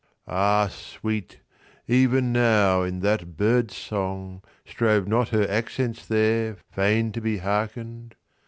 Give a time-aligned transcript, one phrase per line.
[0.27, 1.41] (Ah sweet!
[1.87, 8.15] Even now, in that bird's song, Strove not her accents there, Fain to be hearken'd?